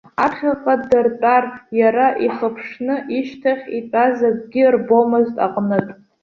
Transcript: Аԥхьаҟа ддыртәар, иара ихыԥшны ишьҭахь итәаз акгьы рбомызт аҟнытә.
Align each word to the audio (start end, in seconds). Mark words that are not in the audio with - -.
Аԥхьаҟа 0.25 0.73
ддыртәар, 0.81 1.43
иара 1.79 2.07
ихыԥшны 2.25 2.95
ишьҭахь 3.17 3.65
итәаз 3.77 4.17
акгьы 4.29 4.65
рбомызт 4.75 5.35
аҟнытә. 5.45 5.93